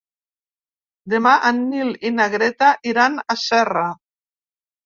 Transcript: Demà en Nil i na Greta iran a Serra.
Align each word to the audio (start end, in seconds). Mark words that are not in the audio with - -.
Demà 1.13 1.33
en 1.51 1.59
Nil 1.73 1.93
i 2.11 2.13
na 2.21 2.27
Greta 2.37 2.73
iran 2.93 3.21
a 3.35 3.37
Serra. 3.43 3.89